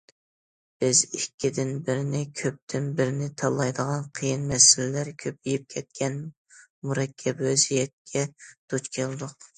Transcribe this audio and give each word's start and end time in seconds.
بىز 0.83 1.01
ئىككىدىن 1.17 1.73
بىرنى، 1.89 2.21
كۆپتىن 2.39 2.87
بىرنى 3.01 3.27
تاللايدىغان 3.41 4.07
قىيىن 4.21 4.49
مەسىلىلەر 4.53 5.13
كۆپىيىپ 5.25 5.69
كەتكەن 5.75 6.19
مۇرەككەپ 6.91 7.45
ۋەزىيەتكە 7.51 8.29
دۇچ 8.73 8.95
كەلدۇق. 8.99 9.41